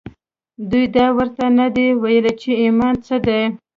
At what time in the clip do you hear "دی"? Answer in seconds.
3.25-3.41